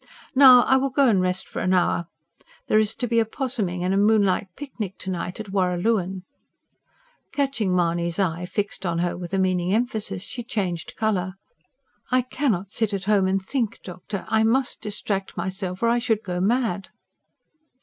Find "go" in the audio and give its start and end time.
0.89-1.07, 16.23-16.39